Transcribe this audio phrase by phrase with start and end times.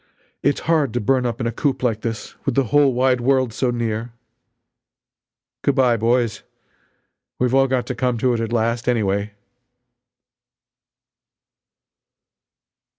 [0.41, 3.53] It's hard to burn up in a coop like this with the whole wide world
[3.53, 4.13] so near.
[5.61, 6.41] Good bye boys
[7.37, 9.33] we've all got to come to it at last, anyway!"